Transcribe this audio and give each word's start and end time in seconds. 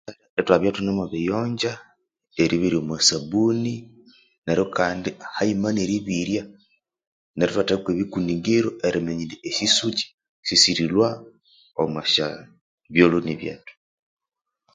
Eh 0.39 0.39
Ithwabya 0.41 0.69
ithunemubiyonja 0.71 1.71
eribyerya 2.41 2.79
omwasabuni 2.81 3.75
neryo 4.45 4.65
kandi 4.77 5.09
hayima 5.35 5.69
neribyerya 5.73 6.43
neritheka 7.37 7.75
kwe 7.83 7.91
bikuningiru 7.99 8.69
eriminya 8.87 9.23
indi 9.25 9.37
esisukyi 9.49 10.05
sisirilhwa 10.47 11.09
omwa 11.81 12.03
sya 12.13 12.27
ebyoloni 12.87 13.33
byethu 13.39 13.73